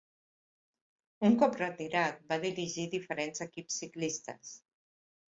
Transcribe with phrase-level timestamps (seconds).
[1.27, 4.55] Un cop retirat, va dirigir diferents equips ciclistes.